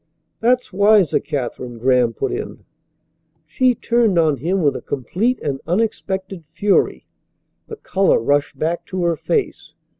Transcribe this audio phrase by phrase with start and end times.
[0.39, 2.65] "That's wiser, Katherine," Graham put in.
[3.45, 7.05] She turned on him with a complete and unexpected fury.
[7.67, 9.75] The colour rushed back to her face.